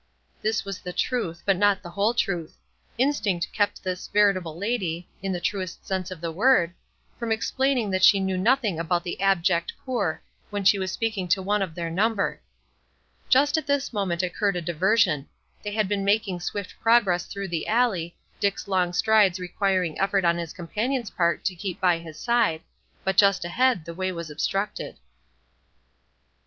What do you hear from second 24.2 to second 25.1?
obstructed.